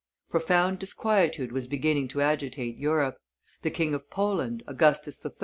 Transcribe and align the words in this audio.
Profound 0.31 0.79
disquietude 0.79 1.51
was 1.51 1.67
beginning 1.67 2.07
to 2.07 2.21
agitate 2.23 2.75
Europe: 2.75 3.17
the 3.61 3.69
King 3.69 3.93
of 3.93 4.09
Poland, 4.09 4.63
Augustus 4.65 5.23
III. 5.23 5.33